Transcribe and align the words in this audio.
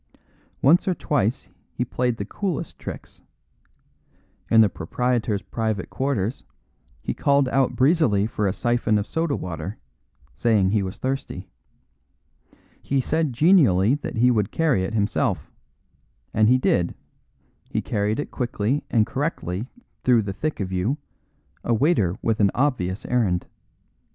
Once 0.63 0.87
or 0.87 0.95
twice 0.95 1.47
he 1.75 1.85
played 1.85 2.17
the 2.17 2.25
coolest 2.25 2.79
tricks. 2.79 3.21
In 4.49 4.61
the 4.61 4.67
proprietor's 4.67 5.43
private 5.43 5.91
quarters 5.91 6.43
he 7.03 7.13
called 7.13 7.47
out 7.49 7.75
breezily 7.75 8.25
for 8.25 8.47
a 8.47 8.51
syphon 8.51 8.97
of 8.97 9.05
soda 9.05 9.35
water, 9.35 9.77
saying 10.35 10.71
he 10.71 10.81
was 10.81 10.97
thirsty. 10.97 11.51
He 12.81 12.99
said 12.99 13.31
genially 13.31 13.93
that 13.93 14.15
he 14.15 14.31
would 14.31 14.49
carry 14.49 14.83
it 14.83 14.95
himself, 14.95 15.51
and 16.33 16.49
he 16.49 16.57
did; 16.57 16.95
he 17.69 17.79
carried 17.83 18.19
it 18.19 18.31
quickly 18.31 18.83
and 18.89 19.05
correctly 19.05 19.67
through 20.03 20.23
the 20.23 20.33
thick 20.33 20.59
of 20.59 20.71
you, 20.71 20.97
a 21.63 21.75
waiter 21.75 22.17
with 22.23 22.39
an 22.39 22.49
obvious 22.55 23.05
errand. 23.05 23.45